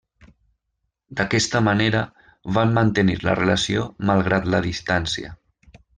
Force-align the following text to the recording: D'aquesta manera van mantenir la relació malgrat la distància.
D'aquesta 1.19 1.61
manera 1.67 2.01
van 2.57 2.73
mantenir 2.79 3.19
la 3.29 3.35
relació 3.41 3.85
malgrat 4.11 4.49
la 4.55 4.63
distància. 4.71 5.35